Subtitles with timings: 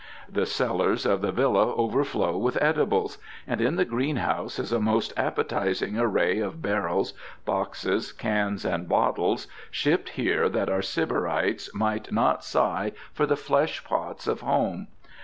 [0.27, 5.13] The cellars of the villa overflow with edibles, and in the greenhouse is a most
[5.15, 7.13] appetizing array of barrels,
[7.45, 13.83] boxes, cans, and bottles, shipped here that our Sybarites might not sigh for the flesh
[13.83, 14.87] pots of home.